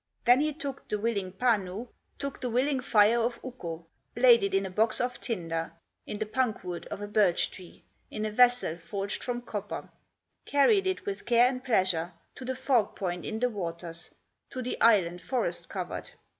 [0.25, 3.85] Then he took the willing Panu, Took the willing fire of Ukko,
[4.15, 5.73] Laid it in a box of tinder,
[6.07, 9.91] In the punk wood of a birch tree, In a vessel forged from copper;
[10.45, 14.09] Carried it with care and pleasure To the fog point in the waters,
[14.49, 16.09] To the island forest covered.